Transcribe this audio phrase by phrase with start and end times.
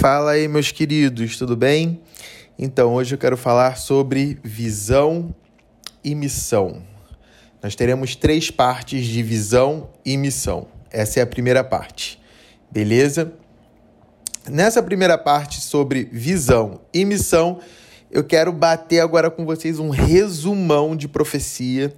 [0.00, 2.00] Fala aí, meus queridos, tudo bem?
[2.56, 5.34] Então, hoje eu quero falar sobre visão
[6.04, 6.84] e missão.
[7.60, 10.68] Nós teremos três partes de visão e missão.
[10.88, 12.20] Essa é a primeira parte,
[12.70, 13.32] beleza?
[14.48, 17.58] Nessa primeira parte sobre visão e missão,
[18.08, 21.92] eu quero bater agora com vocês um resumão de profecia.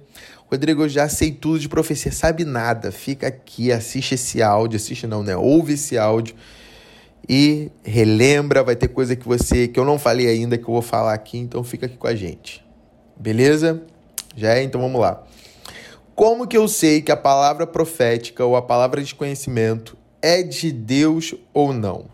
[0.49, 2.91] Rodrigo, eu já sei tudo de profecia, sabe nada.
[2.91, 5.37] Fica aqui, assiste esse áudio, assiste não, né?
[5.37, 6.35] Ouve esse áudio
[7.27, 10.81] e relembra, vai ter coisa que você que eu não falei ainda que eu vou
[10.81, 12.65] falar aqui, então fica aqui com a gente.
[13.17, 13.83] Beleza?
[14.35, 15.23] Já é, então vamos lá.
[16.15, 20.71] Como que eu sei que a palavra profética ou a palavra de conhecimento é de
[20.71, 22.05] Deus ou não?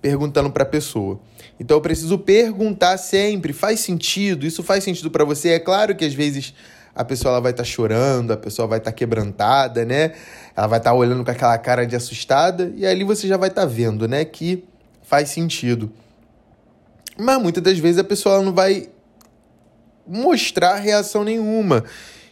[0.00, 1.20] Perguntando para a pessoa.
[1.58, 4.46] Então eu preciso perguntar sempre, faz sentido?
[4.46, 5.50] Isso faz sentido para você?
[5.50, 6.54] É claro que às vezes
[6.94, 10.12] a pessoa ela vai estar tá chorando, a pessoa vai estar tá quebrantada, né?
[10.54, 13.48] Ela vai estar tá olhando com aquela cara de assustada e ali você já vai
[13.48, 14.64] estar tá vendo, né, que
[15.02, 15.90] faz sentido.
[17.18, 18.88] Mas muitas das vezes a pessoa não vai
[20.06, 21.84] mostrar reação nenhuma.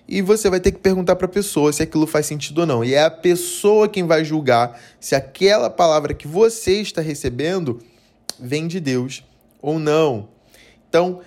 [0.08, 2.84] E você vai ter que perguntar para a pessoa se aquilo faz sentido ou não.
[2.84, 7.78] E é a pessoa quem vai julgar se aquela palavra que você está recebendo
[8.39, 9.24] vem de Deus
[9.62, 10.28] ou não.
[10.89, 11.20] Então,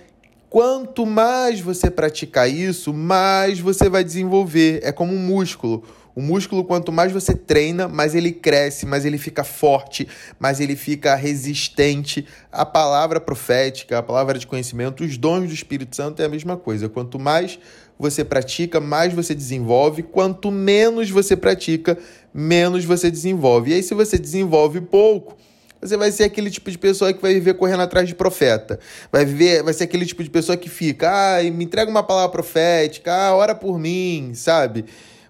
[0.54, 4.78] Quanto mais você praticar isso, mais você vai desenvolver.
[4.84, 5.82] É como um músculo.
[6.14, 10.06] O músculo, quanto mais você treina, mais ele cresce, mais ele fica forte,
[10.38, 12.24] mais ele fica resistente.
[12.52, 16.56] A palavra profética, a palavra de conhecimento, os dons do Espírito Santo é a mesma
[16.56, 16.88] coisa.
[16.88, 17.58] Quanto mais
[17.98, 20.04] você pratica, mais você desenvolve.
[20.04, 21.98] Quanto menos você pratica,
[22.32, 23.72] menos você desenvolve.
[23.72, 25.36] E aí, se você desenvolve pouco,
[25.84, 28.80] você vai ser aquele tipo de pessoa que vai viver correndo atrás de profeta.
[29.12, 32.30] Vai viver, vai ser aquele tipo de pessoa que fica, ah, me entrega uma palavra
[32.30, 34.86] profética, ah, ora por mim, sabe?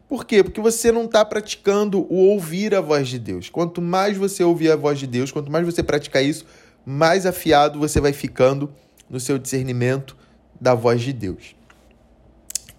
[0.08, 0.44] Por quê?
[0.44, 3.50] Porque você não está praticando o ouvir a voz de Deus.
[3.50, 6.46] Quanto mais você ouvir a voz de Deus, quanto mais você praticar isso,
[6.86, 8.72] mais afiado você vai ficando
[9.10, 10.16] no seu discernimento
[10.60, 11.56] da voz de Deus.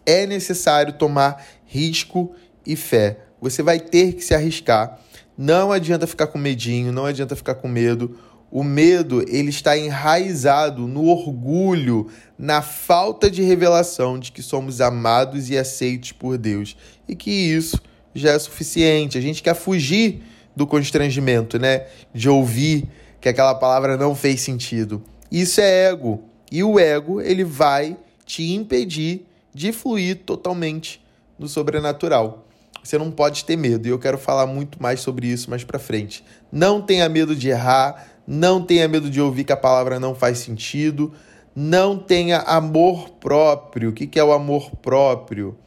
[0.05, 2.33] É necessário tomar risco
[2.65, 3.19] e fé.
[3.41, 4.97] Você vai ter que se arriscar
[5.37, 8.17] não adianta ficar com medinho, não adianta ficar com medo.
[8.51, 12.07] O medo, ele está enraizado no orgulho,
[12.37, 17.81] na falta de revelação de que somos amados e aceitos por Deus e que isso
[18.13, 19.17] já é suficiente.
[19.17, 20.21] A gente quer fugir
[20.55, 21.87] do constrangimento, né?
[22.13, 22.87] De ouvir
[23.19, 25.03] que aquela palavra não fez sentido.
[25.29, 26.23] Isso é ego.
[26.49, 31.03] E o ego, ele vai te impedir de fluir totalmente
[31.37, 32.44] no sobrenatural.
[32.85, 33.87] Você não pode ter medo.
[33.87, 36.23] E eu quero falar muito mais sobre isso mais para frente.
[36.51, 40.37] Não tenha medo de errar, não tenha medo de ouvir que a palavra não faz
[40.37, 41.11] sentido,
[41.55, 43.89] não tenha amor próprio.
[43.89, 45.57] O que é o amor próprio?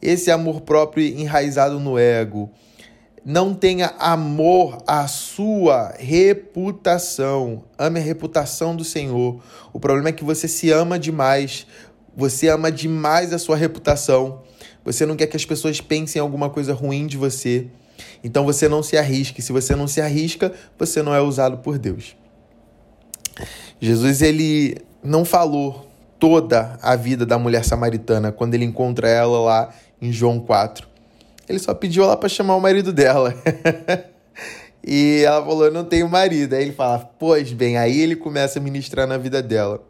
[0.00, 2.50] Esse amor próprio enraizado no ego.
[3.24, 7.62] Não tenha amor à sua reputação.
[7.78, 9.40] Ame a reputação do Senhor.
[9.72, 11.68] O problema é que você se ama demais.
[12.16, 14.42] Você ama demais a sua reputação.
[14.84, 17.66] Você não quer que as pessoas pensem alguma coisa ruim de você.
[18.22, 19.40] Então você não se arrisque.
[19.40, 22.16] Se você não se arrisca, você não é usado por Deus.
[23.80, 25.88] Jesus ele não falou
[26.18, 30.86] toda a vida da mulher samaritana quando ele encontra ela lá em João 4.
[31.48, 33.34] Ele só pediu ela para chamar o marido dela.
[34.86, 36.54] e ela falou: "Eu não tenho marido".
[36.54, 37.76] Aí ele fala: "Pois bem".
[37.76, 39.82] Aí ele começa a ministrar na vida dela.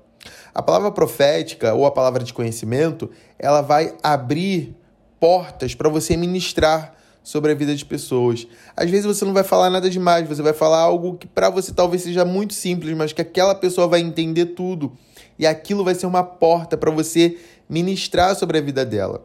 [0.54, 4.74] A palavra profética ou a palavra de conhecimento, ela vai abrir
[5.22, 8.44] portas para você ministrar sobre a vida de pessoas.
[8.76, 11.72] Às vezes você não vai falar nada demais, você vai falar algo que para você
[11.72, 14.98] talvez seja muito simples, mas que aquela pessoa vai entender tudo.
[15.38, 17.38] E aquilo vai ser uma porta para você
[17.68, 19.24] ministrar sobre a vida dela.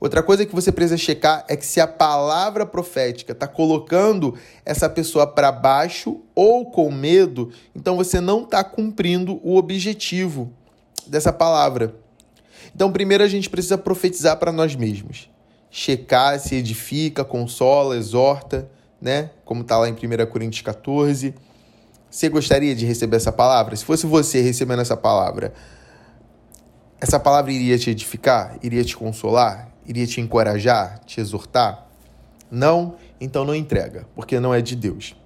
[0.00, 4.34] Outra coisa que você precisa checar é que se a palavra profética está colocando
[4.64, 10.52] essa pessoa para baixo ou com medo, então você não está cumprindo o objetivo
[11.06, 12.04] dessa palavra.
[12.76, 15.30] Então, primeiro a gente precisa profetizar para nós mesmos.
[15.70, 18.70] Checar se edifica, consola, exorta,
[19.00, 19.30] né?
[19.46, 19.96] Como está lá em 1
[20.30, 21.34] Coríntios 14.
[22.10, 23.74] Você gostaria de receber essa palavra?
[23.74, 25.54] Se fosse você recebendo essa palavra,
[27.00, 28.58] essa palavra iria te edificar?
[28.62, 29.72] Iria te consolar?
[29.86, 31.00] Iria te encorajar?
[31.06, 31.88] Te exortar?
[32.50, 32.96] Não?
[33.18, 35.16] Então não entrega, porque não é de Deus.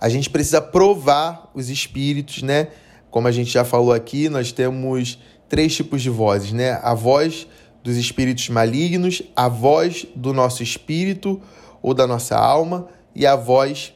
[0.00, 2.66] A gente precisa provar os espíritos, né?
[3.12, 5.20] Como a gente já falou aqui, nós temos
[5.50, 6.80] três tipos de vozes, né?
[6.82, 7.46] A voz
[7.82, 11.42] dos espíritos malignos, a voz do nosso espírito
[11.82, 13.92] ou da nossa alma e a voz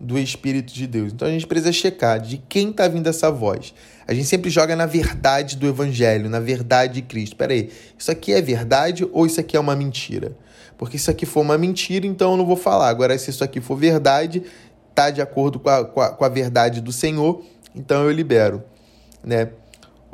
[0.00, 1.12] do Espírito de Deus.
[1.12, 3.74] Então a gente precisa checar de quem está vindo essa voz.
[4.06, 7.32] A gente sempre joga na verdade do Evangelho, na verdade de Cristo.
[7.32, 10.36] Espera aí, isso aqui é verdade ou isso aqui é uma mentira?
[10.76, 12.88] Porque se isso aqui for uma mentira, então eu não vou falar.
[12.88, 14.42] Agora, se isso aqui for verdade,
[14.94, 17.42] tá de acordo com a, com a, com a verdade do Senhor,
[17.74, 18.62] então eu libero,
[19.22, 19.50] né?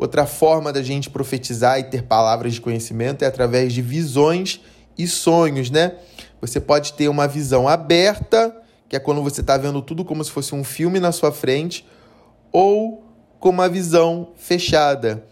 [0.01, 4.59] Outra forma da gente profetizar e ter palavras de conhecimento é através de visões
[4.97, 5.93] e sonhos, né?
[6.41, 8.57] Você pode ter uma visão aberta,
[8.89, 11.87] que é quando você está vendo tudo como se fosse um filme na sua frente,
[12.51, 13.05] ou
[13.39, 15.23] com uma visão fechada.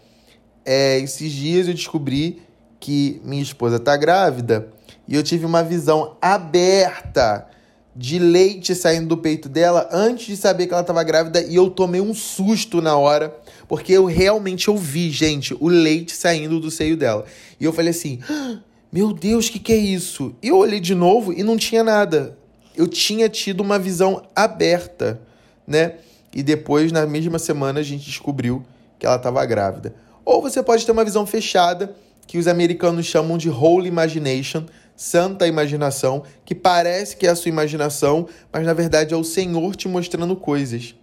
[0.63, 2.39] É, esses dias eu descobri
[2.79, 4.69] que minha esposa está grávida
[5.07, 7.47] e eu tive uma visão aberta
[7.95, 11.71] de leite saindo do peito dela antes de saber que ela estava grávida e eu
[11.71, 13.35] tomei um susto na hora,
[13.69, 17.23] porque eu realmente ouvi, gente, o leite saindo do seio dela.
[17.59, 18.57] E eu falei assim: ah,
[18.91, 20.35] meu Deus, o que, que é isso?
[20.41, 22.35] E eu olhei de novo e não tinha nada.
[22.75, 25.21] Eu tinha tido uma visão aberta,
[25.67, 25.97] né?
[26.33, 28.65] E depois, na mesma semana, a gente descobriu
[28.97, 29.93] que ela estava grávida.
[30.25, 31.95] Ou você pode ter uma visão fechada,
[32.25, 34.65] que os americanos chamam de Holy Imagination,
[34.95, 39.75] santa imaginação, que parece que é a sua imaginação, mas na verdade é o Senhor
[39.75, 40.95] te mostrando coisas.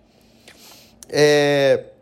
[1.09, 1.96] É...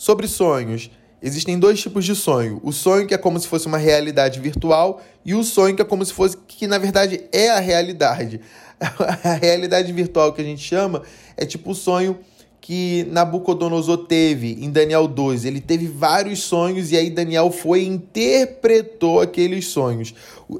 [0.00, 2.58] Sobre sonhos, existem dois tipos de sonho.
[2.64, 5.84] O sonho que é como se fosse uma realidade virtual e o sonho que é
[5.84, 8.40] como se fosse que na verdade é a realidade.
[8.80, 11.02] A realidade virtual que a gente chama
[11.36, 12.18] é tipo o sonho
[12.62, 15.44] que Nabucodonosor teve em Daniel 2.
[15.44, 20.14] Ele teve vários sonhos e aí Daniel foi e interpretou aqueles sonhos.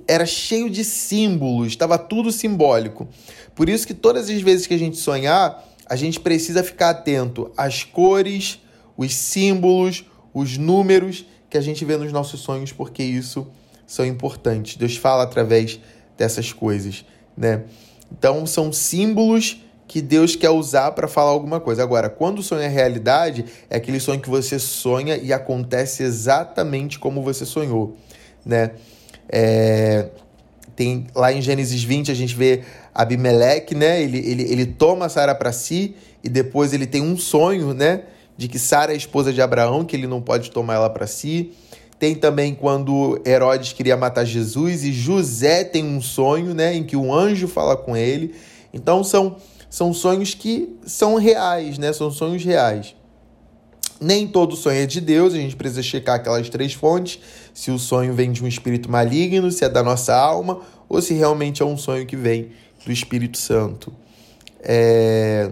[0.07, 3.09] Era cheio de símbolos, estava tudo simbólico.
[3.55, 7.51] Por isso que todas as vezes que a gente sonhar, a gente precisa ficar atento
[7.57, 8.61] às cores,
[9.01, 10.05] os símbolos,
[10.35, 13.47] os números que a gente vê nos nossos sonhos, porque isso
[13.87, 14.77] são importantes.
[14.77, 15.81] Deus fala através
[16.19, 17.03] dessas coisas,
[17.35, 17.63] né?
[18.13, 21.83] Então são símbolos que Deus quer usar para falar alguma coisa.
[21.83, 26.99] Agora, quando o sonho é realidade, é aquele sonho que você sonha e acontece exatamente
[26.99, 27.97] como você sonhou,
[28.45, 28.73] né?
[29.31, 30.11] É,
[30.77, 32.65] tem lá em Gênesis 20 a gente vê
[32.95, 34.03] Abimeleque, né?
[34.03, 38.03] Ele, ele, ele toma Sara para si e depois ele tem um sonho, né?
[38.41, 41.53] De que Sara é esposa de Abraão, que ele não pode tomar ela para si.
[41.99, 46.75] Tem também quando Herodes queria matar Jesus e José tem um sonho, né?
[46.75, 48.35] Em que um anjo fala com ele.
[48.73, 49.37] Então são
[49.69, 51.93] são sonhos que são reais, né?
[51.93, 52.97] São sonhos reais.
[54.01, 57.21] Nem todo sonho é de Deus, a gente precisa checar aquelas três fontes:
[57.53, 61.13] se o sonho vem de um espírito maligno, se é da nossa alma, ou se
[61.13, 62.53] realmente é um sonho que vem
[62.87, 63.93] do Espírito Santo.
[64.63, 65.51] É...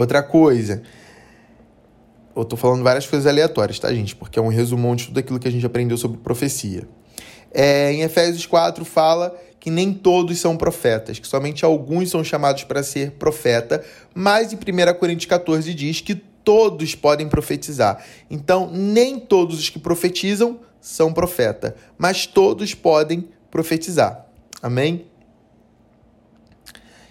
[0.00, 0.80] Outra coisa,
[2.34, 4.16] eu tô falando várias coisas aleatórias, tá, gente?
[4.16, 6.88] Porque é um resumão de tudo aquilo que a gente aprendeu sobre profecia.
[7.52, 12.64] É, em Efésios 4 fala que nem todos são profetas, que somente alguns são chamados
[12.64, 18.02] para ser profeta, mas em 1 Coríntios 14 diz que todos podem profetizar.
[18.30, 24.24] Então, nem todos os que profetizam são profeta, mas todos podem profetizar.
[24.62, 25.09] Amém?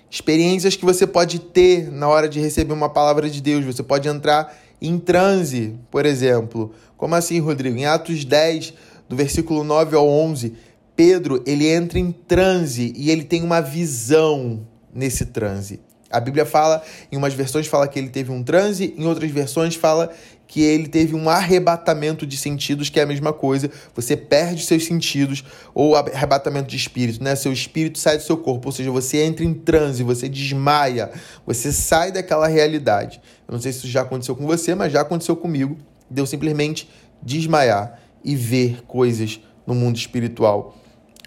[0.09, 3.63] Experiências que você pode ter na hora de receber uma palavra de Deus.
[3.65, 6.73] Você pode entrar em transe, por exemplo.
[6.97, 7.77] Como assim, Rodrigo?
[7.77, 8.73] Em Atos 10,
[9.07, 10.53] do versículo 9 ao 11,
[10.95, 15.79] Pedro, ele entra em transe e ele tem uma visão nesse transe.
[16.09, 19.75] A Bíblia fala, em umas versões fala que ele teve um transe, em outras versões
[19.75, 20.11] fala
[20.49, 23.69] que ele teve um arrebatamento de sentidos, que é a mesma coisa.
[23.93, 25.43] Você perde seus sentidos,
[25.75, 27.35] ou arrebatamento de espírito, né?
[27.35, 31.11] Seu espírito sai do seu corpo, ou seja, você entra em transe, você desmaia,
[31.45, 33.21] você sai daquela realidade.
[33.47, 35.77] Eu não sei se isso já aconteceu com você, mas já aconteceu comigo.
[36.09, 36.89] Deu simplesmente
[37.21, 40.75] desmaiar e ver coisas no mundo espiritual.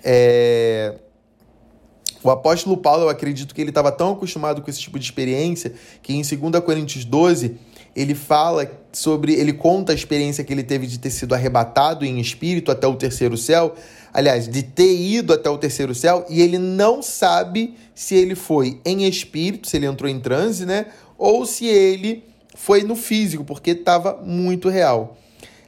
[0.02, 0.96] É...
[2.25, 5.75] O apóstolo Paulo, eu acredito que ele estava tão acostumado com esse tipo de experiência
[6.02, 7.56] que em 2 Coríntios 12
[7.94, 12.18] ele fala sobre, ele conta a experiência que ele teve de ter sido arrebatado em
[12.18, 13.75] espírito até o terceiro céu,
[14.12, 18.80] aliás, de ter ido até o terceiro céu, e ele não sabe se ele foi
[18.84, 23.70] em espírito, se ele entrou em transe, né, ou se ele foi no físico, porque
[23.70, 25.16] estava muito real.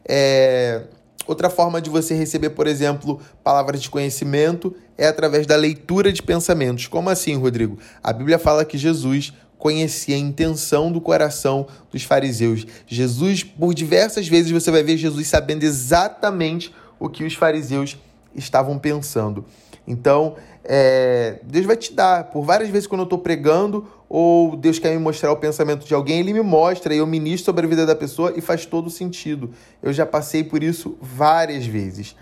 [0.06, 0.82] É...
[1.26, 6.22] Outra forma de você receber, por exemplo, palavras de conhecimento é através da leitura de
[6.22, 6.86] pensamentos.
[6.86, 7.78] Como assim, Rodrigo?
[8.02, 9.32] A Bíblia fala que Jesus
[9.64, 12.66] conhecia a intenção do coração dos fariseus.
[12.86, 17.96] Jesus, por diversas vezes, você vai ver Jesus sabendo exatamente o que os fariseus
[18.34, 19.42] estavam pensando.
[19.88, 22.24] Então, é, Deus vai te dar.
[22.24, 25.94] Por várias vezes, quando eu estou pregando, ou Deus quer me mostrar o pensamento de
[25.94, 28.90] alguém, Ele me mostra e eu ministro sobre a vida da pessoa e faz todo
[28.90, 29.50] sentido.
[29.82, 32.14] Eu já passei por isso várias vezes.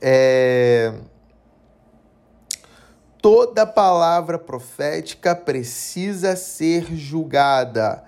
[0.00, 0.94] É...
[3.20, 8.04] Toda palavra profética precisa ser julgada.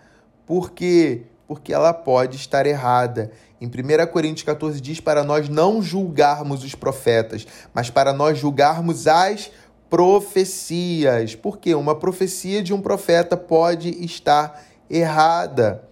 [0.47, 1.23] Por quê?
[1.49, 3.33] Porque ela pode estar errada.
[3.61, 9.09] Em 1 Coríntios 14 diz para nós não julgarmos os profetas, mas para nós julgarmos
[9.09, 9.51] as
[9.91, 11.35] profecias.
[11.35, 15.83] Porque uma profecia de um profeta pode estar errada.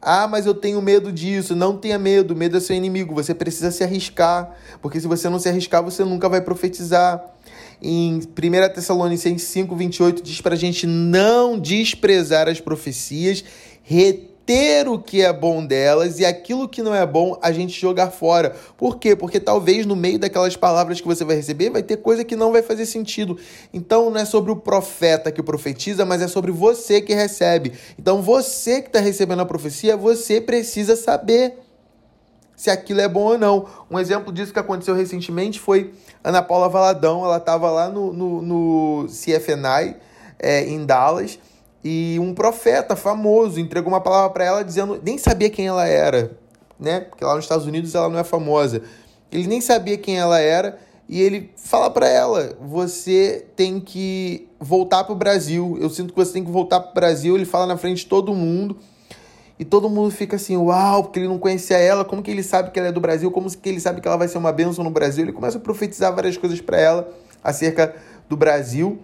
[0.00, 1.54] Ah, mas eu tenho medo disso.
[1.54, 3.14] Não tenha medo, medo é seu inimigo.
[3.14, 7.22] Você precisa se arriscar, porque se você não se arriscar, você nunca vai profetizar.
[7.82, 8.20] Em 1
[8.74, 13.44] Tessalonicenses 5, 28, diz para a gente não desprezar as profecias,
[13.82, 17.78] reter ter o que é bom delas e aquilo que não é bom a gente
[17.78, 18.54] jogar fora.
[18.78, 19.16] Por quê?
[19.16, 22.52] Porque talvez no meio daquelas palavras que você vai receber vai ter coisa que não
[22.52, 23.36] vai fazer sentido.
[23.74, 27.72] Então não é sobre o profeta que profetiza, mas é sobre você que recebe.
[27.98, 31.65] Então você que está recebendo a profecia, você precisa saber
[32.56, 33.66] se aquilo é bom ou não.
[33.90, 35.92] Um exemplo disso que aconteceu recentemente foi
[36.24, 37.24] Ana Paula Valadão.
[37.24, 39.96] Ela estava lá no, no, no CFNI,
[40.38, 41.38] é, em Dallas,
[41.84, 46.36] e um profeta famoso entregou uma palavra para ela dizendo, nem sabia quem ela era,
[46.80, 47.00] né?
[47.00, 48.82] Porque lá nos Estados Unidos ela não é famosa.
[49.30, 55.04] Ele nem sabia quem ela era e ele fala para ela: "Você tem que voltar
[55.04, 55.78] para o Brasil.
[55.80, 57.36] Eu sinto que você tem que voltar para o Brasil".
[57.36, 58.76] Ele fala na frente de todo mundo.
[59.58, 62.70] E todo mundo fica assim, uau, porque ele não conhecia ela, como que ele sabe
[62.70, 64.84] que ela é do Brasil, como que ele sabe que ela vai ser uma bênção
[64.84, 65.24] no Brasil.
[65.24, 67.08] Ele começa a profetizar várias coisas para ela
[67.42, 67.94] acerca
[68.28, 68.98] do Brasil.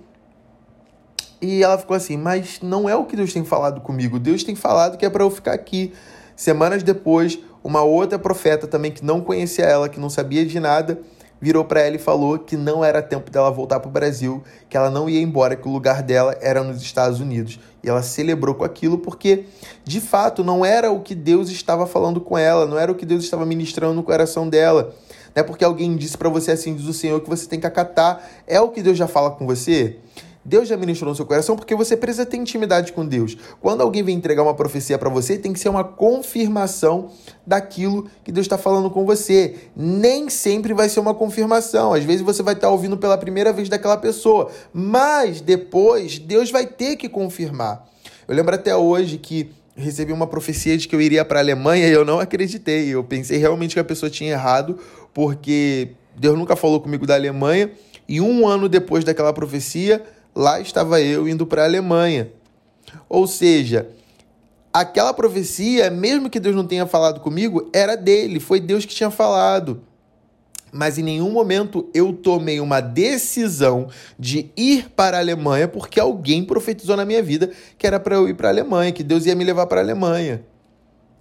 [1.40, 4.18] E ela ficou assim: Mas não é o que Deus tem falado comigo.
[4.18, 5.92] Deus tem falado que é para eu ficar aqui.
[6.36, 11.00] Semanas depois, uma outra profeta também que não conhecia ela, que não sabia de nada,
[11.42, 14.76] virou para ela e falou que não era tempo dela voltar para o Brasil, que
[14.76, 17.58] ela não ia embora, que o lugar dela era nos Estados Unidos.
[17.82, 19.46] E ela celebrou com aquilo porque,
[19.84, 23.04] de fato, não era o que Deus estava falando com ela, não era o que
[23.04, 24.94] Deus estava ministrando no coração dela.
[25.34, 27.66] Não é porque alguém disse para você assim, diz o Senhor, que você tem que
[27.66, 28.24] acatar.
[28.46, 29.96] É o que Deus já fala com você?
[30.44, 33.36] Deus já ministrou no seu coração porque você precisa ter intimidade com Deus.
[33.60, 37.10] Quando alguém vem entregar uma profecia para você, tem que ser uma confirmação
[37.46, 39.54] daquilo que Deus está falando com você.
[39.76, 41.92] Nem sempre vai ser uma confirmação.
[41.92, 46.50] Às vezes você vai estar tá ouvindo pela primeira vez daquela pessoa, mas depois Deus
[46.50, 47.86] vai ter que confirmar.
[48.26, 51.88] Eu lembro até hoje que recebi uma profecia de que eu iria para a Alemanha
[51.88, 52.88] e eu não acreditei.
[52.88, 54.78] Eu pensei realmente que a pessoa tinha errado,
[55.14, 57.70] porque Deus nunca falou comigo da Alemanha.
[58.08, 60.02] E um ano depois daquela profecia,
[60.34, 62.30] lá estava eu indo para a Alemanha.
[63.08, 63.88] Ou seja,
[64.72, 69.10] aquela profecia, mesmo que Deus não tenha falado comigo, era dele, foi Deus que tinha
[69.10, 69.82] falado.
[70.72, 76.42] Mas em nenhum momento eu tomei uma decisão de ir para a Alemanha porque alguém
[76.42, 79.34] profetizou na minha vida que era para eu ir para a Alemanha, que Deus ia
[79.34, 80.42] me levar para a Alemanha.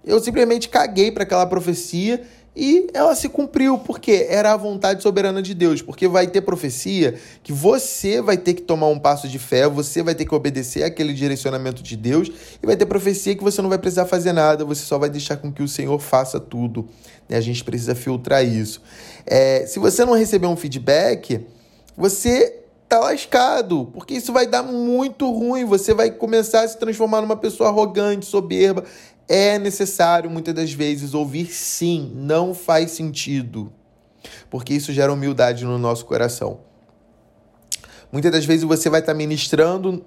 [0.02, 2.22] Eu simplesmente caguei para aquela profecia
[2.54, 5.80] e ela se cumpriu, porque era a vontade soberana de Deus.
[5.80, 10.02] Porque vai ter profecia que você vai ter que tomar um passo de fé, você
[10.02, 12.30] vai ter que obedecer aquele direcionamento de Deus,
[12.62, 15.38] e vai ter profecia que você não vai precisar fazer nada, você só vai deixar
[15.38, 16.86] com que o Senhor faça tudo.
[17.30, 18.82] A gente precisa filtrar isso.
[19.24, 21.40] É, se você não receber um feedback,
[21.96, 25.64] você tá lascado, porque isso vai dar muito ruim.
[25.64, 28.84] Você vai começar a se transformar numa pessoa arrogante, soberba.
[29.28, 33.72] É necessário muitas das vezes ouvir sim, não faz sentido,
[34.50, 36.60] porque isso gera humildade no nosso coração.
[38.10, 40.04] Muitas das vezes você vai estar ministrando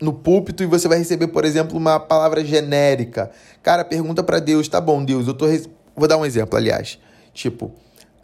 [0.00, 3.30] no púlpito e você vai receber, por exemplo, uma palavra genérica.
[3.62, 5.46] Cara, pergunta para Deus, tá bom, Deus, eu tô
[5.96, 6.98] vou dar um exemplo, aliás.
[7.34, 7.72] Tipo,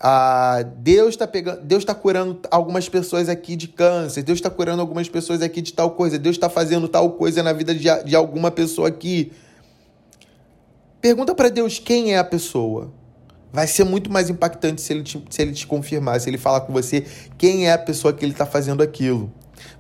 [0.00, 4.81] ah, Deus está pegando, Deus está curando algumas pessoas aqui de câncer, Deus está curando
[4.81, 8.16] algumas pessoas aqui de tal coisa, Deus está fazendo tal coisa na vida de, de
[8.16, 9.33] alguma pessoa aqui.
[11.06, 12.92] Pergunta para Deus quem é a pessoa.
[13.52, 16.62] Vai ser muito mais impactante se ele, te, se ele te confirmar, se ele falar
[16.62, 17.06] com você
[17.38, 19.32] quem é a pessoa que ele está fazendo aquilo.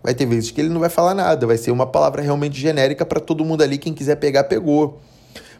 [0.04, 3.04] Vai ter vezes que ele não vai falar nada, vai ser uma palavra realmente genérica
[3.04, 3.76] para todo mundo ali.
[3.76, 5.00] Quem quiser pegar, pegou.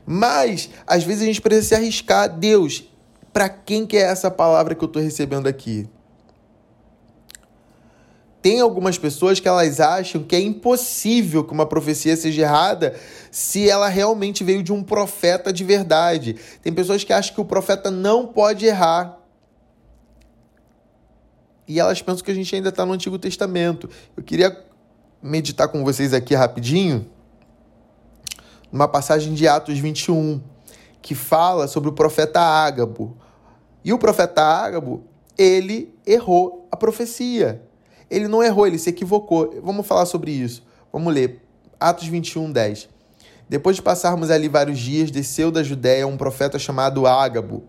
[0.07, 2.29] Mas, às vezes, a gente precisa se arriscar.
[2.29, 2.85] Deus,
[3.33, 5.89] para quem que é essa palavra que eu estou recebendo aqui?
[8.47, 12.95] Tem algumas pessoas que elas acham que é impossível que uma profecia seja errada
[13.29, 16.37] se ela realmente veio de um profeta de verdade.
[16.63, 19.19] Tem pessoas que acham que o profeta não pode errar.
[21.67, 23.91] E elas pensam que a gente ainda está no Antigo Testamento.
[24.17, 24.57] Eu queria
[25.21, 27.05] meditar com vocês aqui rapidinho
[28.71, 30.41] uma passagem de Atos 21,
[31.03, 33.17] que fala sobre o profeta Ágabo.
[33.85, 35.03] E o profeta Ágabo,
[35.37, 37.67] ele errou a profecia.
[38.11, 39.61] Ele não errou, ele se equivocou.
[39.63, 40.63] Vamos falar sobre isso.
[40.93, 41.43] Vamos ler.
[41.79, 42.89] Atos 21, 10.
[43.49, 47.65] Depois de passarmos ali vários dias, desceu da Judéia um profeta chamado Ágabo.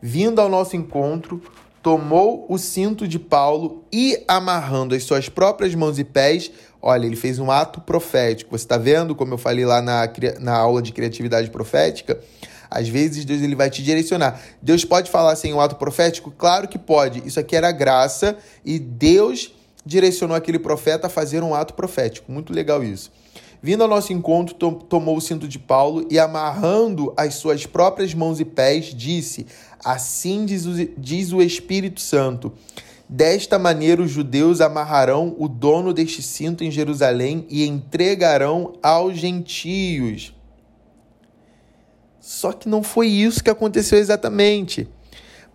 [0.00, 1.40] Vindo ao nosso encontro,
[1.82, 6.50] tomou o cinto de Paulo e, amarrando as suas próprias mãos e pés,
[6.82, 8.58] olha, ele fez um ato profético.
[8.58, 12.20] Você está vendo, como eu falei lá na, na aula de criatividade profética?
[12.68, 14.40] Às vezes Deus ele vai te direcionar.
[14.60, 16.32] Deus pode falar sem um ato profético?
[16.32, 17.22] Claro que pode.
[17.24, 19.54] Isso aqui era graça e Deus
[19.86, 22.30] direcionou aquele profeta a fazer um ato profético.
[22.30, 23.12] Muito legal isso.
[23.62, 28.12] Vindo ao nosso encontro, to tomou o cinto de Paulo e, amarrando as suas próprias
[28.12, 29.46] mãos e pés, disse:
[29.82, 32.52] Assim diz o, diz o Espírito Santo.
[33.08, 40.34] Desta maneira, os judeus amarrarão o dono deste cinto em Jerusalém e entregarão aos gentios.
[42.20, 44.88] Só que não foi isso que aconteceu exatamente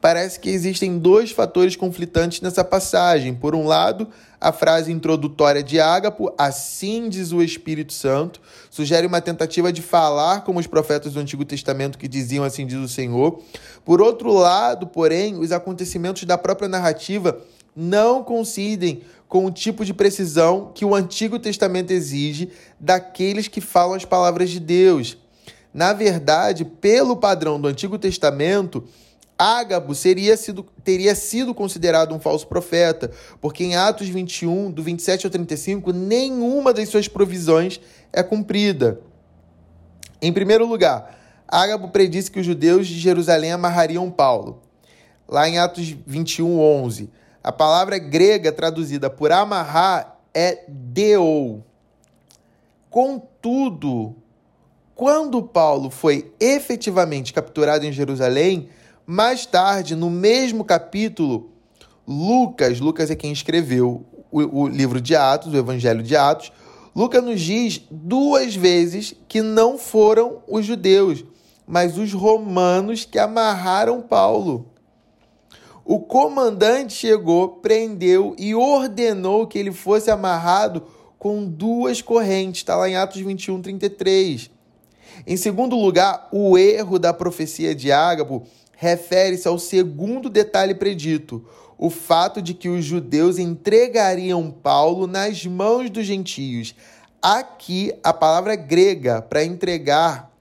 [0.02, 3.36] parece que existem dois fatores conflitantes nessa passagem.
[3.36, 4.08] Por um lado,
[4.40, 8.42] a frase introdutória de Ágapo, assim diz o Espírito Santo,
[8.72, 12.80] sugere uma tentativa de falar como os profetas do Antigo Testamento que diziam assim diz
[12.80, 13.40] o Senhor.
[13.86, 17.40] Por outro lado, porém, os acontecimentos da própria narrativa
[17.76, 23.96] não coincidem com o tipo de precisão que o Antigo Testamento exige daqueles que falam
[23.96, 25.18] as palavras de Deus.
[25.74, 28.84] Na verdade, pelo padrão do Antigo Testamento,
[29.42, 33.10] Ágabo seria sido, teria sido considerado um falso profeta,
[33.42, 37.82] porque em Atos 21, do 27 ao 35, nenhuma das suas provisões
[38.14, 39.02] é cumprida.
[40.22, 41.18] Em primeiro lugar,
[41.48, 44.62] Ágabo predisse que os judeus de Jerusalém amarrariam Paulo.
[45.28, 47.10] Lá em Atos 21, 11,
[47.44, 51.66] a palavra grega traduzida por amarrar é deou.
[52.92, 54.16] Contudo,
[54.94, 58.70] quando Paulo foi efetivamente capturado em Jerusalém,
[59.06, 61.52] mais tarde, no mesmo capítulo,
[62.08, 66.52] Lucas, Lucas é quem escreveu o, o livro de Atos, o Evangelho de Atos,
[66.96, 71.24] Lucas nos diz duas vezes que não foram os judeus,
[71.66, 74.68] mas os romanos que amarraram Paulo.
[75.86, 80.84] O comandante chegou, prendeu e ordenou que ele fosse amarrado
[81.18, 82.62] com duas correntes.
[82.62, 84.52] Está lá em Atos 21, 33.
[85.26, 88.44] Em segundo lugar, o erro da profecia de Ágabo
[88.82, 91.48] refere-se ao segundo detalhe predito,
[91.78, 96.74] o fato de que os judeus entregariam Paulo nas mãos dos gentios.
[97.22, 100.32] Aqui, a palavra grega para entregar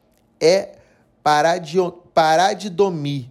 [0.40, 0.70] é
[2.14, 3.26] paradidomir,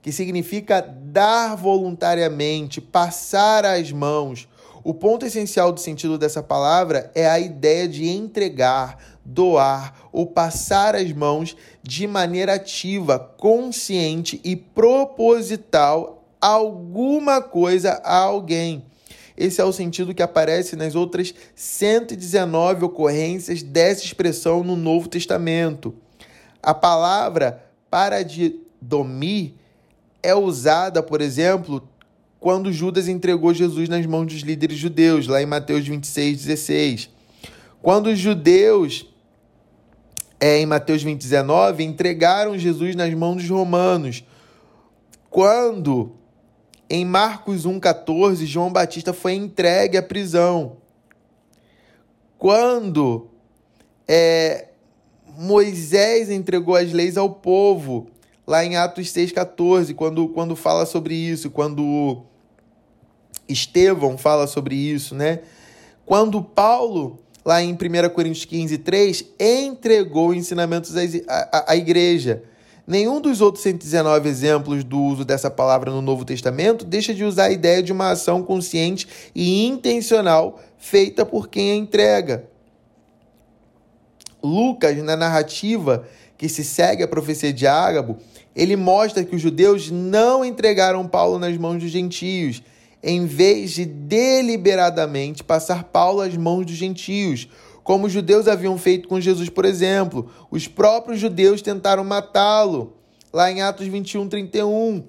[0.00, 4.48] que significa dar voluntariamente, passar as mãos.
[4.88, 10.94] O ponto essencial do sentido dessa palavra é a ideia de entregar, doar ou passar
[10.94, 18.84] as mãos de maneira ativa, consciente e proposital alguma coisa a alguém.
[19.36, 25.96] Esse é o sentido que aparece nas outras 119 ocorrências dessa expressão no Novo Testamento.
[26.62, 29.54] A palavra paradidomir
[30.22, 31.82] é usada, por exemplo,
[32.38, 37.10] quando Judas entregou Jesus nas mãos dos líderes judeus, lá em Mateus 26, 16.
[37.82, 39.06] Quando os judeus
[40.38, 44.22] é, em Mateus 20, 19, entregaram Jesus nas mãos dos romanos.
[45.30, 46.12] Quando,
[46.88, 50.76] em Marcos 1,14, João Batista foi entregue à prisão.
[52.38, 53.28] Quando
[54.06, 54.68] é,
[55.36, 58.08] Moisés entregou as leis ao povo,
[58.46, 62.22] lá em Atos 6,14, quando, quando fala sobre isso, quando
[63.48, 65.40] Estevão fala sobre isso, né?
[66.04, 70.92] Quando Paulo lá em 1 Coríntios 15, 3, entregou ensinamentos
[71.28, 72.42] à, à, igreja.
[72.84, 77.44] Nenhum dos outros 119 exemplos do uso dessa palavra no Novo Testamento deixa de usar
[77.44, 82.48] a ideia de uma ação consciente e intencional feita por quem a entrega.
[84.42, 86.04] Lucas, na narrativa
[86.36, 88.18] que se segue a profecia de Ágabo,
[88.54, 92.62] ele mostra que os judeus não entregaram Paulo nas mãos dos gentios
[93.02, 97.48] em vez de deliberadamente passar Paulo às mãos dos gentios,
[97.84, 100.28] como os judeus haviam feito com Jesus, por exemplo.
[100.50, 102.96] Os próprios judeus tentaram matá-lo,
[103.32, 105.04] lá em Atos 21, 31.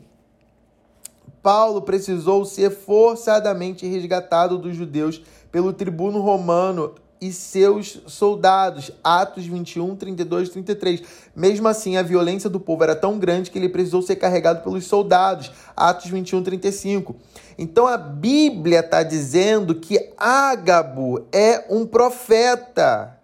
[1.41, 8.91] Paulo precisou ser forçadamente resgatado dos judeus pelo tribuno romano e seus soldados.
[9.03, 11.03] Atos 21, 32 33.
[11.35, 14.85] Mesmo assim, a violência do povo era tão grande que ele precisou ser carregado pelos
[14.85, 15.51] soldados.
[15.75, 17.15] Atos 21, 35.
[17.57, 23.17] Então a Bíblia está dizendo que Ágabo é um profeta.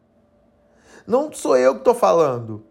[1.06, 2.64] Não sou eu que estou falando.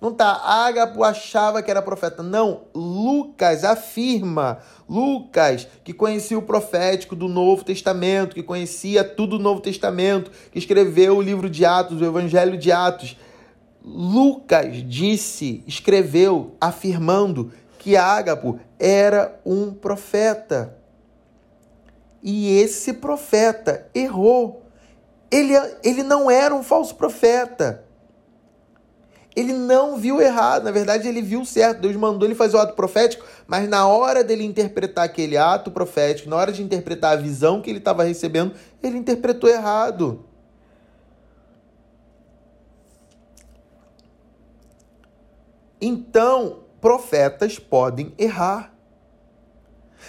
[0.00, 2.22] Não tá, Ágabo achava que era profeta.
[2.22, 4.58] Não, Lucas afirma.
[4.88, 10.58] Lucas, que conhecia o profético do Novo Testamento, que conhecia tudo do Novo Testamento, que
[10.58, 13.16] escreveu o livro de Atos, o Evangelho de Atos.
[13.82, 20.76] Lucas disse, escreveu, afirmando que Ágabo era um profeta.
[22.22, 24.62] E esse profeta errou.
[25.30, 27.85] Ele, ele não era um falso profeta.
[29.36, 31.82] Ele não viu errado, na verdade ele viu certo.
[31.82, 36.30] Deus mandou ele fazer o ato profético, mas na hora dele interpretar aquele ato profético,
[36.30, 40.24] na hora de interpretar a visão que ele estava recebendo, ele interpretou errado.
[45.78, 48.72] Então, profetas podem errar.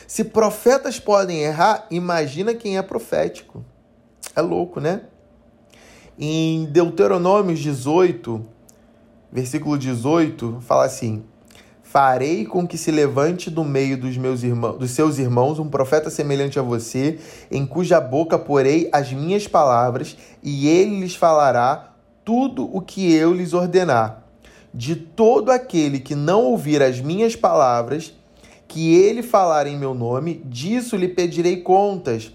[0.08, 3.66] Se profetas podem errar, imagina quem é profético.
[4.34, 5.02] É louco, né?
[6.18, 8.56] Em Deuteronômio 18,
[9.32, 11.24] versículo 18, fala assim:
[11.84, 16.10] Farei com que se levante do meio dos meus irmãos, dos seus irmãos um profeta
[16.10, 17.18] semelhante a você,
[17.50, 21.94] em cuja boca porei as minhas palavras, e ele lhes falará
[22.26, 24.24] tudo o que eu lhes ordenar.
[24.74, 28.14] De todo aquele que não ouvir as minhas palavras,
[28.68, 32.34] que ele falar em meu nome, disso lhe pedirei contas.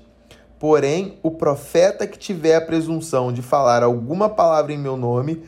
[0.59, 5.43] Porém, o profeta que tiver a presunção de falar alguma palavra em meu nome,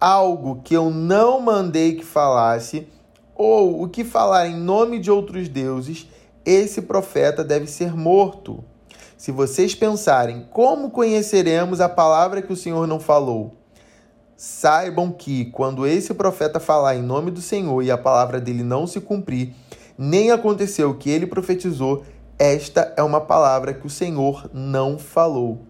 [0.00, 2.86] algo que eu não mandei que falasse,
[3.34, 6.08] ou o que falar em nome de outros deuses,
[6.44, 8.64] esse profeta deve ser morto.
[9.16, 13.56] Se vocês pensarem como conheceremos a palavra que o Senhor não falou,
[14.36, 18.86] saibam que quando esse profeta falar em nome do Senhor e a palavra dele não
[18.86, 19.54] se cumprir,
[19.96, 22.04] nem aconteceu o que ele profetizou,
[22.38, 25.62] esta é uma palavra que o Senhor não falou.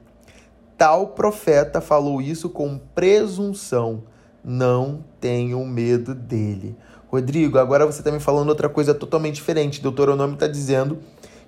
[0.76, 4.02] Tal profeta falou isso com presunção
[4.46, 6.76] não tenham medo dele.
[7.08, 9.82] Rodrigo, agora você está me falando outra coisa totalmente diferente.
[9.82, 11.00] Deuteronômio está dizendo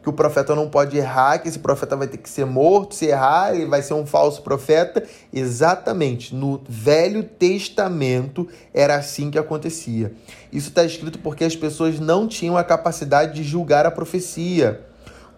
[0.03, 2.97] que o profeta não pode errar, que esse profeta vai ter que ser morto.
[2.97, 5.05] Se errar, ele vai ser um falso profeta.
[5.33, 6.35] Exatamente.
[6.35, 10.13] No Velho Testamento era assim que acontecia.
[10.53, 14.85] Isso está escrito porque as pessoas não tinham a capacidade de julgar a profecia.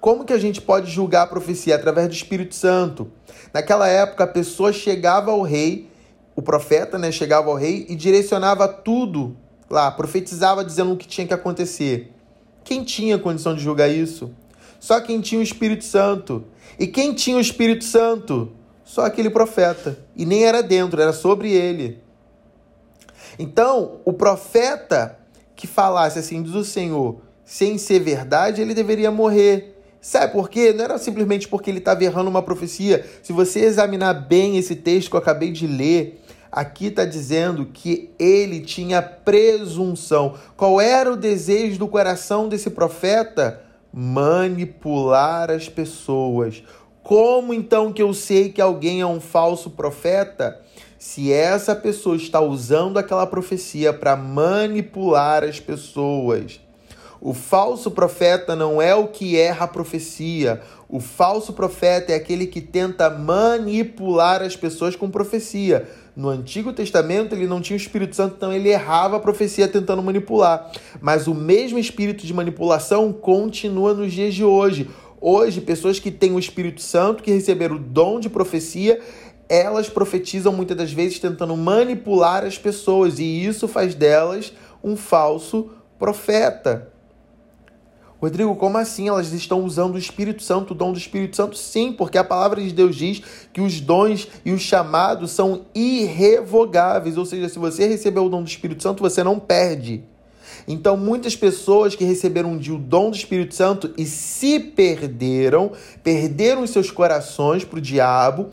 [0.00, 1.74] Como que a gente pode julgar a profecia?
[1.74, 3.10] Através do Espírito Santo.
[3.52, 5.89] Naquela época, a pessoa chegava ao rei
[6.34, 9.36] o profeta né, chegava ao rei e direcionava tudo
[9.68, 12.12] lá, profetizava dizendo o que tinha que acontecer.
[12.64, 14.32] Quem tinha condição de julgar isso?
[14.78, 16.44] Só quem tinha o Espírito Santo.
[16.78, 18.52] E quem tinha o Espírito Santo?
[18.84, 19.98] Só aquele profeta.
[20.16, 22.02] E nem era dentro, era sobre ele.
[23.38, 25.18] Então, o profeta
[25.54, 29.79] que falasse assim, diz o Senhor, sem ser verdade, ele deveria morrer.
[30.00, 30.72] Sabe por quê?
[30.72, 33.04] Não era simplesmente porque ele estava errando uma profecia.
[33.22, 36.20] Se você examinar bem esse texto que eu acabei de ler,
[36.52, 40.34] Aqui está dizendo que ele tinha presunção.
[40.56, 43.62] Qual era o desejo do coração desse profeta?
[43.92, 46.64] Manipular as pessoas.
[47.04, 50.60] Como então que eu sei que alguém é um falso profeta?
[50.98, 56.60] Se essa pessoa está usando aquela profecia para manipular as pessoas.
[57.20, 60.62] O falso profeta não é o que erra a profecia.
[60.88, 65.86] O falso profeta é aquele que tenta manipular as pessoas com profecia.
[66.16, 70.02] No Antigo Testamento ele não tinha o Espírito Santo, então ele errava a profecia tentando
[70.02, 70.72] manipular.
[70.98, 74.88] Mas o mesmo espírito de manipulação continua nos dias de hoje.
[75.20, 78.98] Hoje, pessoas que têm o Espírito Santo, que receberam o dom de profecia,
[79.46, 85.70] elas profetizam muitas das vezes tentando manipular as pessoas, e isso faz delas um falso
[85.98, 86.89] profeta.
[88.20, 91.56] Rodrigo, como assim elas estão usando o Espírito Santo, o dom do Espírito Santo?
[91.56, 97.16] Sim, porque a palavra de Deus diz que os dons e os chamados são irrevogáveis,
[97.16, 100.04] ou seja, se você recebeu o dom do Espírito Santo, você não perde.
[100.68, 105.72] Então, muitas pessoas que receberam um dia o dom do Espírito Santo e se perderam,
[106.02, 108.50] perderam seus corações para o diabo,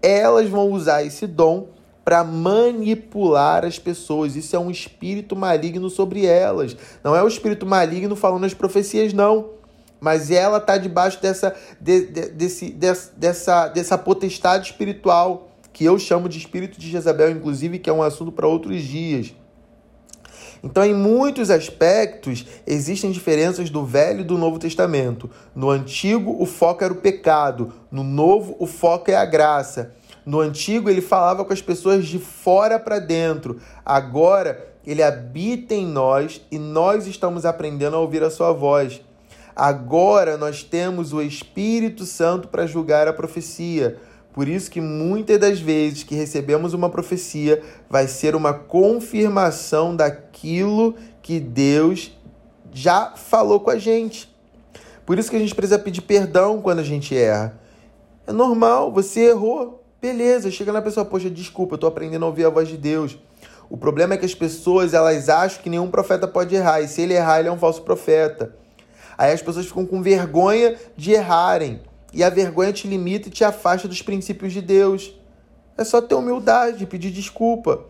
[0.00, 1.66] elas vão usar esse dom
[2.08, 4.34] para manipular as pessoas.
[4.34, 6.74] Isso é um espírito maligno sobre elas.
[7.04, 9.50] Não é o espírito maligno falando as profecias, não.
[10.00, 16.30] Mas ela está debaixo dessa, de, de, desse, dessa, dessa potestade espiritual, que eu chamo
[16.30, 19.34] de espírito de Jezabel, inclusive, que é um assunto para outros dias.
[20.64, 25.28] Então, em muitos aspectos, existem diferenças do Velho e do Novo Testamento.
[25.54, 29.97] No Antigo, o foco era o pecado, no Novo, o foco é a graça.
[30.28, 33.58] No antigo, ele falava com as pessoas de fora para dentro.
[33.82, 39.00] Agora, ele habita em nós e nós estamos aprendendo a ouvir a sua voz.
[39.56, 43.96] Agora nós temos o Espírito Santo para julgar a profecia.
[44.34, 50.94] Por isso que muitas das vezes que recebemos uma profecia vai ser uma confirmação daquilo
[51.22, 52.14] que Deus
[52.70, 54.30] já falou com a gente.
[55.06, 57.58] Por isso que a gente precisa pedir perdão quando a gente erra.
[58.26, 59.77] É normal, você errou.
[60.00, 63.18] Beleza, chega na pessoa, poxa, desculpa, eu tô aprendendo a ouvir a voz de Deus.
[63.68, 67.02] O problema é que as pessoas, elas acham que nenhum profeta pode errar, e se
[67.02, 68.54] ele errar, ele é um falso profeta.
[69.16, 71.82] Aí as pessoas ficam com vergonha de errarem,
[72.14, 75.12] e a vergonha te limita e te afasta dos princípios de Deus.
[75.76, 77.84] É só ter humildade, pedir desculpa.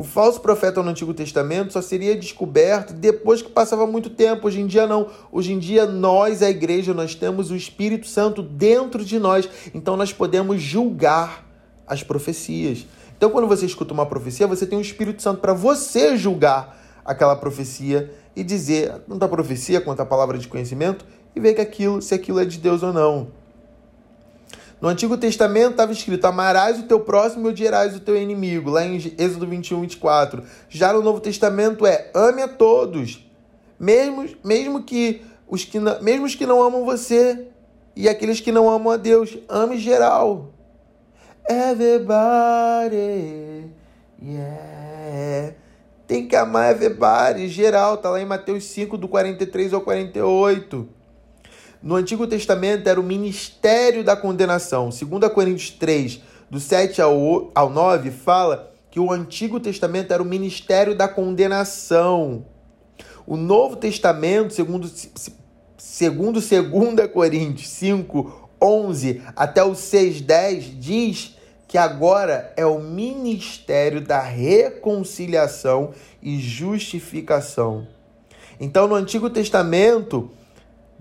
[0.00, 4.46] O falso profeta no Antigo Testamento só seria descoberto depois que passava muito tempo.
[4.46, 5.08] Hoje em dia não.
[5.30, 9.46] Hoje em dia nós, a igreja, nós temos o Espírito Santo dentro de nós.
[9.74, 11.46] Então nós podemos julgar
[11.86, 12.86] as profecias.
[13.14, 17.36] Então quando você escuta uma profecia, você tem o Espírito Santo para você julgar aquela
[17.36, 21.04] profecia e dizer tanto a profecia quanto a palavra de conhecimento
[21.36, 23.28] e ver que aquilo, se aquilo é de Deus ou não.
[24.80, 28.84] No Antigo Testamento estava escrito: Amarás o teu próximo e odiarás o teu inimigo, lá
[28.84, 30.42] em Êxodo 21, 24.
[30.68, 33.28] Já no Novo Testamento é: ame a todos,
[33.78, 37.48] mesmo, mesmo, que os que não, mesmo os que não amam você
[37.94, 39.36] e aqueles que não amam a Deus.
[39.48, 40.54] Ame geral.
[41.48, 42.94] Everybody,
[44.22, 45.54] yeah.
[46.06, 47.98] Tem que amar everybody, geral.
[47.98, 50.99] Tá lá em Mateus 5, do 43 ao 48.
[51.82, 54.90] No Antigo Testamento era o ministério da condenação.
[54.90, 60.26] 2 Coríntios 3, do 7 ao, ao 9, fala que o Antigo Testamento era o
[60.26, 62.44] ministério da condenação.
[63.26, 64.90] O Novo Testamento, segundo,
[65.78, 74.02] segundo 2 Coríntios 5, 11 até o 6, 10, diz que agora é o ministério
[74.02, 77.86] da reconciliação e justificação.
[78.58, 80.30] Então, no Antigo Testamento,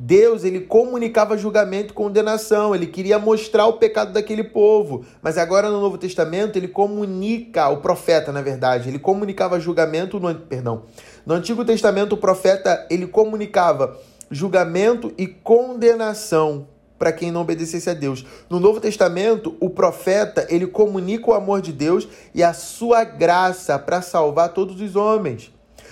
[0.02, 5.70] Deus ele comunicava julgamento e condenação, ele queria mostrar o pecado daquele povo, mas agora
[5.70, 10.84] no Novo Testamento ele comunica, o profeta na verdade, ele comunicava julgamento, no, perdão,
[11.26, 14.00] no Antigo Testamento o profeta ele comunicava
[14.32, 16.66] julgamento e condenação
[16.98, 18.26] para quem não obedecesse a Deus.
[18.50, 23.78] No Novo Testamento, o profeta, ele comunica o amor de Deus e a sua graça
[23.78, 25.52] para salvar todos os homens.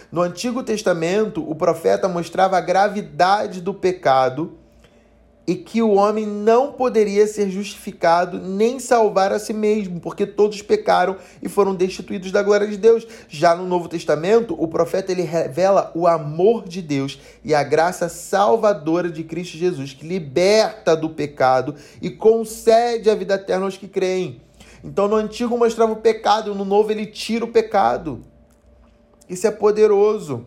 [0.09, 4.57] No Antigo Testamento, o profeta mostrava a gravidade do pecado
[5.47, 10.61] e que o homem não poderia ser justificado nem salvar a si mesmo, porque todos
[10.61, 13.07] pecaram e foram destituídos da glória de Deus.
[13.29, 18.09] Já no Novo Testamento, o profeta ele revela o amor de Deus e a graça
[18.09, 23.87] salvadora de Cristo Jesus, que liberta do pecado e concede a vida eterna aos que
[23.87, 24.41] creem.
[24.83, 28.21] Então, no antigo mostrava o pecado, no novo ele tira o pecado.
[29.29, 30.45] Isso é poderoso.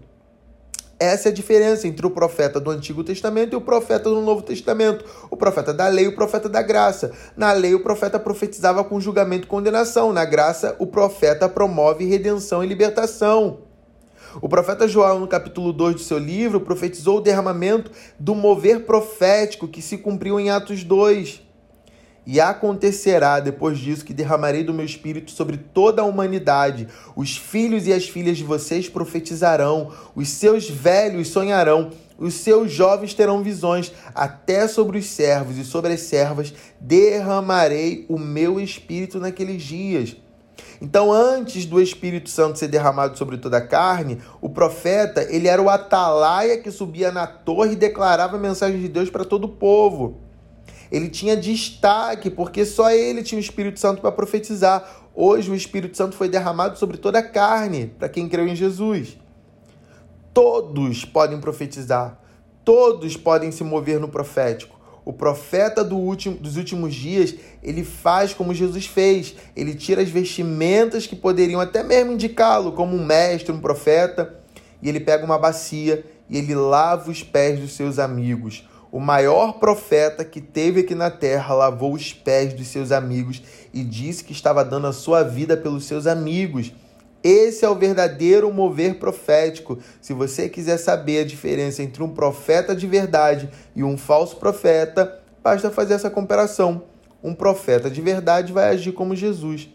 [0.99, 4.43] Essa é a diferença entre o profeta do Antigo Testamento e o profeta do Novo
[4.43, 5.05] Testamento.
[5.31, 7.13] O profeta da lei e o profeta da graça.
[7.37, 10.13] Na lei, o profeta profetizava com julgamento e condenação.
[10.13, 13.61] Na graça, o profeta promove redenção e libertação.
[14.43, 19.67] O profeta João, no capítulo 2 do seu livro, profetizou o derramamento do mover profético
[19.67, 21.50] que se cumpriu em Atos 2.
[22.27, 26.87] E acontecerá depois disso que derramarei do meu espírito sobre toda a humanidade.
[27.17, 33.15] Os filhos e as filhas de vocês profetizarão, os seus velhos sonharão, os seus jovens
[33.15, 39.63] terão visões, até sobre os servos e sobre as servas derramarei o meu espírito naqueles
[39.63, 40.17] dias.
[40.83, 45.61] Então, antes do Espírito Santo ser derramado sobre toda a carne, o profeta, ele era
[45.61, 49.49] o atalaia que subia na torre e declarava a mensagem de Deus para todo o
[49.49, 50.30] povo
[50.91, 55.09] ele tinha destaque, porque só ele tinha o Espírito Santo para profetizar.
[55.15, 59.17] Hoje o Espírito Santo foi derramado sobre toda a carne, para quem creu em Jesus.
[60.35, 62.19] Todos podem profetizar,
[62.65, 64.81] todos podem se mover no profético.
[65.05, 69.35] O profeta do último, dos últimos dias, ele faz como Jesus fez.
[69.57, 74.39] Ele tira as vestimentas que poderiam até mesmo indicá-lo como um mestre, um profeta,
[74.83, 78.65] e ele pega uma bacia e ele lava os pés dos seus amigos.
[78.93, 83.41] O maior profeta que teve aqui na terra lavou os pés dos seus amigos
[83.73, 86.73] e disse que estava dando a sua vida pelos seus amigos.
[87.23, 89.79] Esse é o verdadeiro mover profético.
[90.01, 95.21] Se você quiser saber a diferença entre um profeta de verdade e um falso profeta,
[95.41, 96.83] basta fazer essa comparação.
[97.23, 99.69] Um profeta de verdade vai agir como Jesus.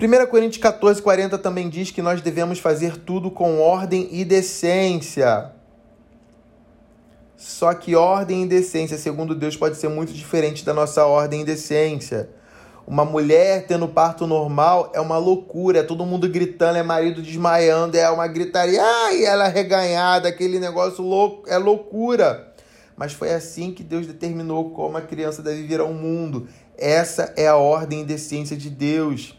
[0.00, 5.57] 1 Coríntios 14, 40 também diz que nós devemos fazer tudo com ordem e decência.
[7.38, 11.44] Só que ordem e decência, segundo Deus, pode ser muito diferente da nossa ordem e
[11.44, 12.28] decência.
[12.84, 17.96] Uma mulher tendo parto normal é uma loucura, é todo mundo gritando, é marido desmaiando,
[17.96, 22.52] é uma gritaria, ai, ela é reganhada, aquele negócio louco, é loucura.
[22.96, 26.48] Mas foi assim que Deus determinou como a criança deve vir ao mundo.
[26.76, 29.38] Essa é a ordem e decência de Deus.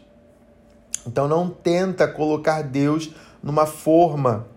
[1.06, 3.10] Então não tenta colocar Deus
[3.42, 4.48] numa forma.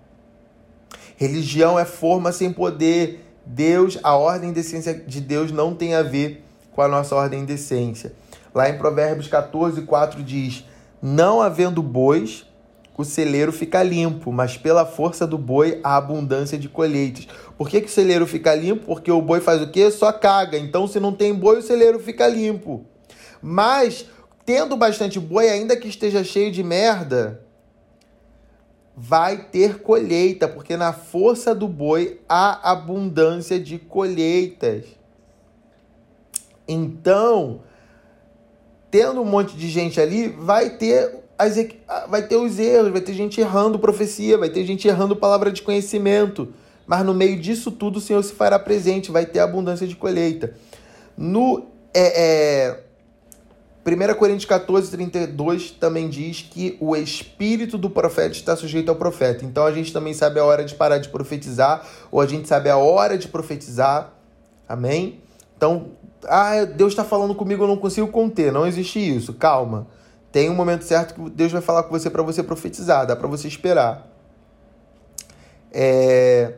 [1.17, 3.22] Religião é forma sem poder.
[3.45, 7.41] Deus, a ordem de decência de Deus não tem a ver com a nossa ordem
[7.41, 8.13] de decência.
[8.53, 10.63] Lá em Provérbios 14, 4 diz:
[11.01, 12.45] Não havendo bois,
[12.95, 17.27] o celeiro fica limpo, mas pela força do boi a abundância de colheitas.
[17.57, 18.85] Por que, que o celeiro fica limpo?
[18.85, 19.89] Porque o boi faz o quê?
[19.89, 20.57] Só caga.
[20.57, 22.85] Então, se não tem boi, o celeiro fica limpo.
[23.41, 24.05] Mas
[24.45, 27.41] tendo bastante boi, ainda que esteja cheio de merda,
[28.95, 34.85] vai ter colheita, porque na força do boi há abundância de colheitas.
[36.67, 37.61] Então,
[38.91, 41.55] tendo um monte de gente ali, vai ter as,
[42.07, 45.61] vai ter os erros, vai ter gente errando profecia, vai ter gente errando palavra de
[45.61, 46.53] conhecimento.
[46.85, 50.53] Mas no meio disso tudo o Senhor se fará presente, vai ter abundância de colheita.
[51.17, 52.83] No é, é,
[53.85, 59.43] 1 Coríntios 14, 32 também diz que o espírito do profeta está sujeito ao profeta.
[59.43, 62.69] Então a gente também sabe a hora de parar de profetizar, ou a gente sabe
[62.69, 64.13] a hora de profetizar.
[64.67, 65.21] Amém?
[65.57, 65.91] Então,
[66.25, 68.51] ah, Deus está falando comigo, eu não consigo conter.
[68.53, 69.33] Não existe isso.
[69.33, 69.87] Calma.
[70.31, 73.27] Tem um momento certo que Deus vai falar com você para você profetizar, dá para
[73.27, 74.07] você esperar.
[75.71, 76.53] É,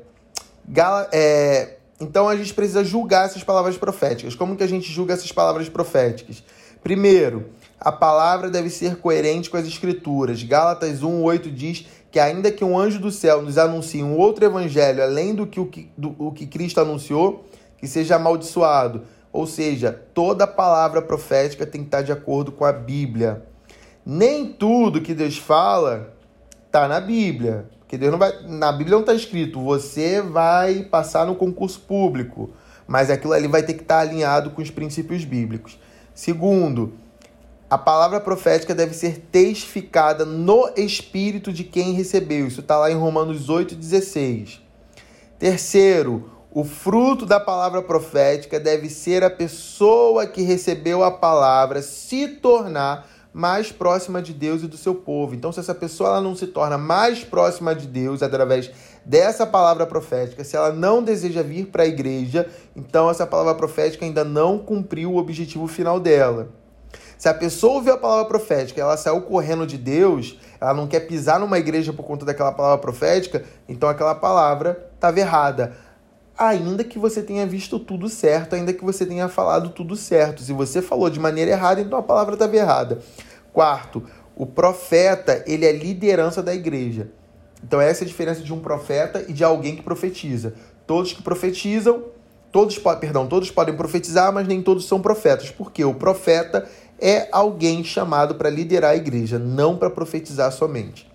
[0.68, 4.36] Gala, é, então a gente precisa julgar essas palavras proféticas.
[4.36, 6.44] Como que a gente julga essas palavras proféticas?
[6.86, 7.48] Primeiro,
[7.80, 10.44] a palavra deve ser coerente com as escrituras.
[10.44, 15.02] Gálatas 1:8 diz que ainda que um anjo do céu nos anuncie um outro evangelho
[15.02, 17.44] além do que o que, do, o que Cristo anunciou,
[17.80, 19.02] que seja amaldiçoado.
[19.34, 23.44] Ou seja, toda palavra profética tem que estar de acordo com a Bíblia.
[24.06, 26.14] Nem tudo que Deus fala
[26.68, 27.66] está na Bíblia.
[27.80, 28.32] Porque Deus não vai.
[28.44, 32.52] Na Bíblia não está escrito, você vai passar no concurso público.
[32.86, 35.80] Mas aquilo ali vai ter que estar alinhado com os princípios bíblicos.
[36.16, 36.94] Segundo,
[37.70, 42.48] a palavra profética deve ser testificada no espírito de quem recebeu.
[42.48, 44.60] Isso está lá em Romanos 8,16.
[45.38, 52.30] Terceiro, o fruto da palavra profética deve ser a pessoa que recebeu a palavra se
[52.30, 55.36] tornar mais próxima de Deus e do seu povo.
[55.36, 58.72] Então, se essa pessoa ela não se torna mais próxima de Deus através
[59.06, 64.04] dessa palavra profética, se ela não deseja vir para a igreja, então essa palavra profética
[64.04, 66.50] ainda não cumpriu o objetivo final dela.
[67.18, 71.02] Se a pessoa ouviu a palavra profética ela saiu correndo de Deus, ela não quer
[71.02, 75.74] pisar numa igreja por conta daquela palavra profética, então aquela palavra estava errada
[76.38, 80.42] ainda que você tenha visto tudo certo, ainda que você tenha falado tudo certo.
[80.42, 83.00] Se você falou de maneira errada, então a palavra estava errada.
[83.54, 84.04] Quarto,
[84.36, 87.10] o profeta, ele é liderança da igreja.
[87.66, 90.54] Então essa é a diferença de um profeta e de alguém que profetiza.
[90.86, 92.04] Todos que profetizam,
[92.52, 95.50] todos, perdão, todos podem profetizar, mas nem todos são profetas.
[95.50, 96.70] Porque o profeta
[97.02, 101.12] é alguém chamado para liderar a igreja, não para profetizar somente.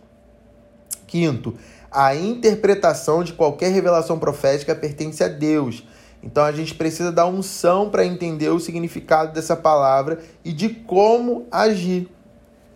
[1.07, 1.55] Quinto,
[1.89, 5.85] a interpretação de qualquer revelação profética pertence a Deus.
[6.21, 11.47] Então a gente precisa dar unção para entender o significado dessa palavra e de como
[11.51, 12.09] agir,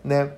[0.05, 0.31] né?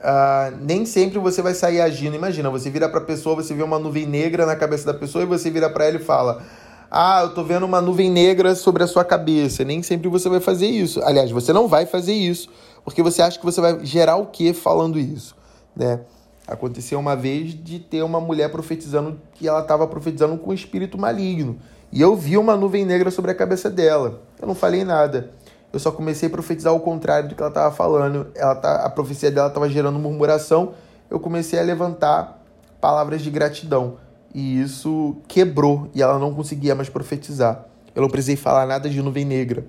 [0.00, 2.16] Uh, nem sempre você vai sair agindo.
[2.16, 5.22] Imagina, você vira para a pessoa, você vê uma nuvem negra na cabeça da pessoa
[5.22, 6.42] e você vira para ela e fala:
[6.90, 9.62] Ah, eu tô vendo uma nuvem negra sobre a sua cabeça.
[9.62, 11.02] Nem sempre você vai fazer isso.
[11.04, 12.48] Aliás, você não vai fazer isso,
[12.82, 15.36] porque você acha que você vai gerar o que falando isso,
[15.76, 16.00] né?
[16.46, 20.96] Aconteceu uma vez de ter uma mulher profetizando que ela estava profetizando com um espírito
[20.96, 21.58] maligno.
[21.92, 24.22] E eu vi uma nuvem negra sobre a cabeça dela.
[24.40, 25.30] Eu não falei nada.
[25.72, 28.28] Eu só comecei a profetizar o contrário do que ela estava falando.
[28.34, 30.74] Ela tá, a profecia dela estava gerando murmuração.
[31.08, 32.42] Eu comecei a levantar
[32.80, 33.98] palavras de gratidão.
[34.34, 37.66] E isso quebrou e ela não conseguia mais profetizar.
[37.94, 39.64] Eu não precisei falar nada de nuvem negra.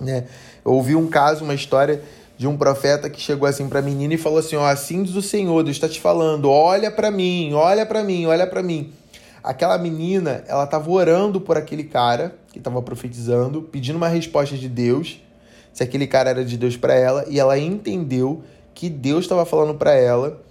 [0.00, 0.24] Né?
[0.64, 2.02] Eu ouvi um caso, uma história
[2.36, 5.14] de um profeta que chegou assim para a menina e falou assim: ó, assim diz
[5.14, 8.92] o Senhor, Deus está te falando, olha para mim, olha para mim, olha para mim.
[9.42, 14.68] Aquela menina, ela estava orando por aquele cara que estava profetizando, pedindo uma resposta de
[14.68, 15.22] Deus,
[15.72, 18.42] se aquele cara era de Deus para ela, e ela entendeu
[18.74, 20.42] que Deus estava falando para ela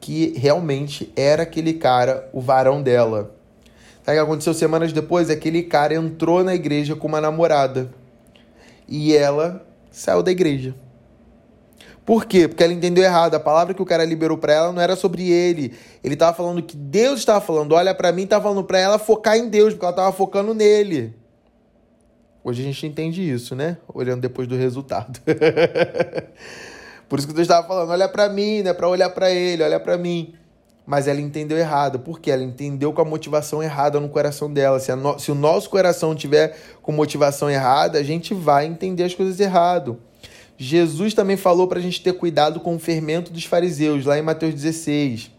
[0.00, 3.34] que realmente era aquele cara o varão dela.
[4.04, 5.28] Sabe o que aconteceu semanas depois?
[5.28, 7.90] Aquele cara entrou na igreja com uma namorada
[8.86, 10.74] e ela saiu da igreja.
[12.06, 12.48] Por quê?
[12.48, 13.34] Porque ela entendeu errado.
[13.34, 15.74] A palavra que o cara liberou para ela não era sobre ele.
[16.02, 17.72] Ele estava falando que Deus estava falando.
[17.72, 21.14] Olha para mim, estava falando para ela focar em Deus, porque ela estava focando nele.
[22.42, 23.78] Hoje a gente entende isso, né?
[23.92, 25.20] Olhando depois do resultado.
[27.08, 29.62] Por isso que Deus estava falando, olha para mim, não é para olhar para ele,
[29.62, 30.34] olha para mim.
[30.86, 31.98] Mas ela entendeu errado.
[31.98, 32.30] Por quê?
[32.30, 34.78] Ela entendeu com a motivação errada no coração dela.
[34.80, 35.18] Se, no...
[35.18, 39.98] se o nosso coração tiver com motivação errada, a gente vai entender as coisas errado.
[40.56, 44.22] Jesus também falou para a gente ter cuidado com o fermento dos fariseus, lá em
[44.22, 45.30] Mateus 16.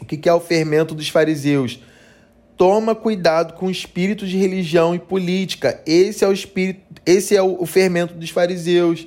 [0.00, 1.80] O que é o fermento dos fariseus?
[2.56, 5.82] Toma cuidado com o espírito de religião e política.
[5.86, 9.06] Esse é o espírito, esse é o, o fermento dos fariseus.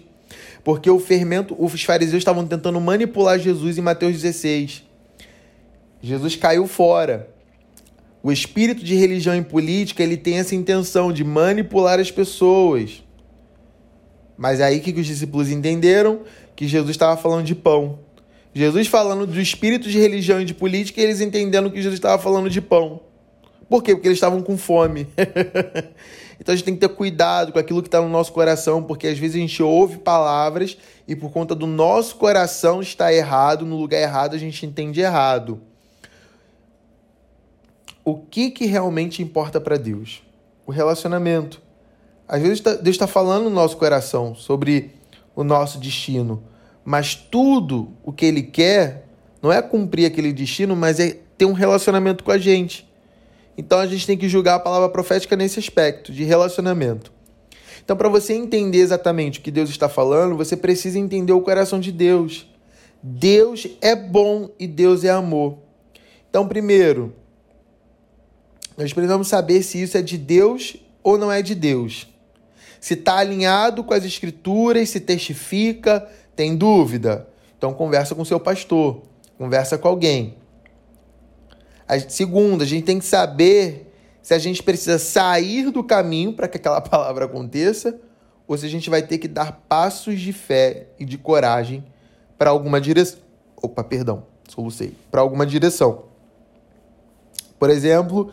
[0.64, 4.84] Porque o fermento, os fariseus estavam tentando manipular Jesus em Mateus 16.
[6.02, 7.30] Jesus caiu fora.
[8.22, 13.04] O espírito de religião e política, ele tem essa intenção de manipular as pessoas.
[14.38, 16.22] Mas aí que os discípulos entenderam
[16.56, 18.00] que Jesus estava falando de pão.
[18.54, 22.50] Jesus falando do espírito de religião e de política, eles entendendo que Jesus estava falando
[22.50, 23.02] de pão.
[23.70, 23.94] Por quê?
[23.94, 25.08] Porque eles estavam com fome.
[26.40, 29.08] então a gente tem que ter cuidado com aquilo que está no nosso coração, porque
[29.08, 30.76] às vezes a gente ouve palavras
[31.08, 35.62] e por conta do nosso coração estar errado, no lugar errado, a gente entende errado.
[38.04, 40.24] O que, que realmente importa para Deus?
[40.66, 41.62] O relacionamento.
[42.28, 44.92] Às vezes tá, Deus está falando no nosso coração sobre
[45.36, 46.44] o nosso destino,
[46.84, 49.06] mas tudo o que Ele quer
[49.42, 52.89] não é cumprir aquele destino, mas é ter um relacionamento com a gente.
[53.60, 57.12] Então a gente tem que julgar a palavra profética nesse aspecto de relacionamento.
[57.84, 61.78] Então, para você entender exatamente o que Deus está falando, você precisa entender o coração
[61.78, 62.48] de Deus.
[63.04, 65.58] Deus é bom e Deus é amor.
[66.30, 67.14] Então, primeiro,
[68.78, 72.08] nós precisamos saber se isso é de Deus ou não é de Deus.
[72.80, 77.28] Se está alinhado com as Escrituras, se testifica, tem dúvida?
[77.58, 79.02] Então, conversa com seu pastor,
[79.38, 80.39] conversa com alguém.
[81.90, 86.48] A, segunda, a gente tem que saber se a gente precisa sair do caminho para
[86.48, 88.00] que aquela palavra aconteça
[88.48, 91.84] ou se a gente vai ter que dar passos de fé e de coragem
[92.38, 93.20] para alguma direção.
[93.58, 94.94] Opa, perdão, solucei.
[95.10, 96.04] Para alguma direção.
[97.58, 98.32] Por exemplo,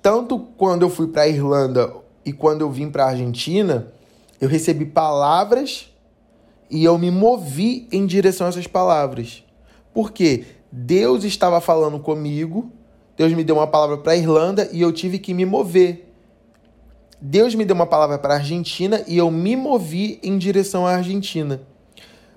[0.00, 1.92] tanto quando eu fui para a Irlanda
[2.24, 3.92] e quando eu vim para a Argentina,
[4.40, 5.92] eu recebi palavras
[6.70, 9.42] e eu me movi em direção a essas palavras.
[9.92, 10.44] Por quê?
[10.70, 12.70] Deus estava falando comigo,
[13.16, 16.12] Deus me deu uma palavra para a Irlanda e eu tive que me mover.
[17.20, 20.94] Deus me deu uma palavra para a Argentina e eu me movi em direção à
[20.94, 21.60] Argentina.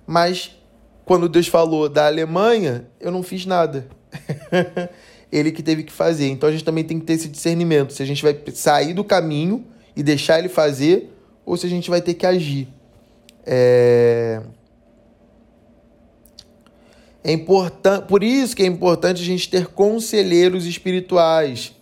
[0.08, 0.58] Mas
[1.06, 3.88] quando Deus falou da Alemanha, eu não fiz nada.
[5.32, 6.28] ele que teve que fazer.
[6.28, 9.04] Então a gente também tem que ter esse discernimento se a gente vai sair do
[9.04, 9.66] caminho
[9.96, 11.14] e deixar ele fazer
[11.46, 12.68] ou se a gente vai ter que agir.
[13.46, 14.42] É...
[17.24, 21.74] É importante, por isso que é importante a gente ter conselheiros espirituais.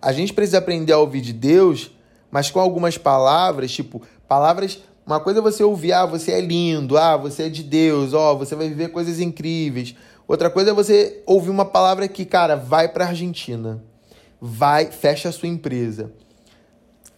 [0.00, 1.90] A gente precisa aprender a ouvir de Deus,
[2.30, 6.96] mas com algumas palavras, tipo, palavras, uma coisa é você ouvir, ah, você é lindo,
[6.96, 9.94] ah, você é de Deus, ó, oh, você vai viver coisas incríveis.
[10.26, 13.82] Outra coisa é você ouvir uma palavra que, cara, vai para Argentina.
[14.40, 16.10] Vai, fecha a sua empresa.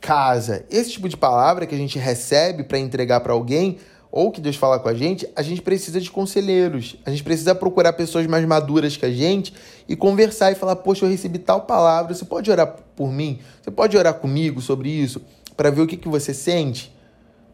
[0.00, 0.64] Casa.
[0.70, 3.78] Esse tipo de palavra que a gente recebe para entregar para alguém,
[4.10, 6.96] ou que Deus fala com a gente, a gente precisa de conselheiros.
[7.04, 9.52] A gente precisa procurar pessoas mais maduras que a gente
[9.88, 13.38] e conversar e falar: Poxa, eu recebi tal palavra, você pode orar por mim?
[13.62, 15.20] Você pode orar comigo sobre isso?
[15.56, 16.96] Para ver o que, que você sente?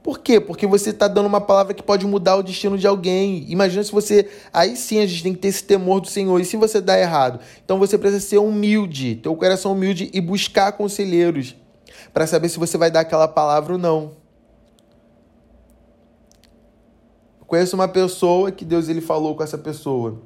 [0.03, 0.39] Por quê?
[0.39, 3.47] Porque você está dando uma palavra que pode mudar o destino de alguém.
[3.49, 4.29] Imagina se você.
[4.53, 6.39] Aí sim a gente tem que ter esse temor do Senhor.
[6.41, 7.41] E se você dá errado?
[7.65, 11.57] Então você precisa ser humilde, ter o coração humilde e buscar conselheiros
[12.13, 14.24] para saber se você vai dar aquela palavra ou não.
[17.55, 20.21] Conheço uma pessoa que Deus ele falou com essa pessoa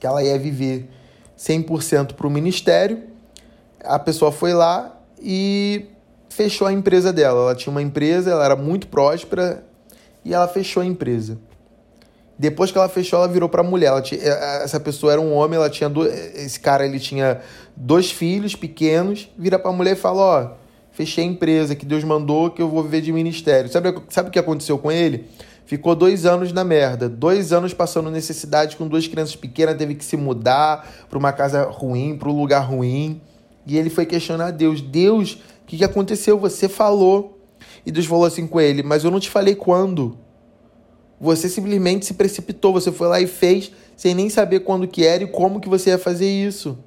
[0.00, 0.88] que ela ia viver
[1.38, 3.04] 100% para o ministério.
[3.84, 5.86] A pessoa foi lá e
[6.28, 7.42] fechou a empresa dela.
[7.42, 9.64] Ela tinha uma empresa, ela era muito próspera
[10.24, 11.38] e ela fechou a empresa.
[12.36, 14.02] Depois que ela fechou, ela virou para mulher.
[14.02, 17.40] Tinha, é, essa pessoa era um homem, ela tinha do, esse cara ele tinha
[17.76, 19.28] dois filhos pequenos.
[19.38, 20.50] Vira para a mulher e fala: ó,
[20.90, 23.70] fechei a empresa que Deus mandou que eu vou viver de ministério.
[23.70, 25.28] Sabe, sabe o que aconteceu com ele?
[25.68, 30.02] Ficou dois anos na merda, dois anos passando necessidade com duas crianças pequenas, teve que
[30.02, 33.20] se mudar para uma casa ruim, para um lugar ruim.
[33.66, 36.38] E ele foi questionar Deus: Deus, o que, que aconteceu?
[36.38, 37.38] Você falou.
[37.84, 40.16] E Deus falou assim com ele: Mas eu não te falei quando.
[41.20, 45.24] Você simplesmente se precipitou, você foi lá e fez sem nem saber quando que era
[45.24, 46.78] e como que você ia fazer isso.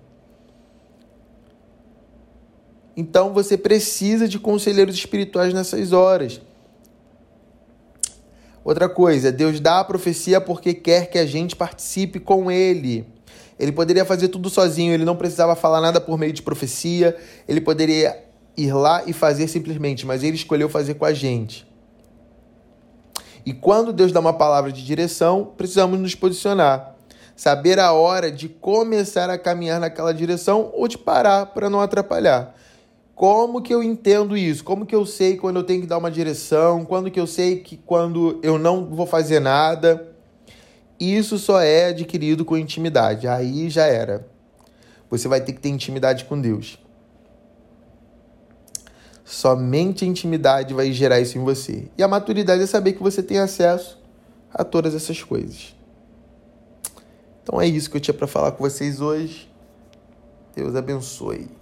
[2.98, 6.42] Então você precisa de conselheiros espirituais nessas horas.
[8.64, 13.08] Outra coisa, Deus dá a profecia porque quer que a gente participe com Ele.
[13.60, 17.16] Ele poderia fazer tudo sozinho, ele não precisava falar nada por meio de profecia,
[17.48, 18.18] ele poderia
[18.58, 21.68] ir lá e fazer simplesmente, mas ele escolheu fazer com a gente.
[23.46, 26.96] E quando Deus dá uma palavra de direção, precisamos nos posicionar.
[27.36, 32.56] Saber a hora de começar a caminhar naquela direção ou de parar para não atrapalhar.
[33.22, 34.64] Como que eu entendo isso?
[34.64, 36.84] Como que eu sei quando eu tenho que dar uma direção?
[36.84, 40.12] Quando que eu sei que quando eu não vou fazer nada?
[41.00, 43.28] Isso só é adquirido com intimidade.
[43.28, 44.28] Aí já era.
[45.08, 46.80] Você vai ter que ter intimidade com Deus.
[49.24, 51.90] Somente a intimidade vai gerar isso em você.
[51.96, 54.00] E a maturidade é saber que você tem acesso
[54.52, 55.76] a todas essas coisas.
[57.44, 59.48] Então é isso que eu tinha para falar com vocês hoje.
[60.56, 61.61] Deus abençoe.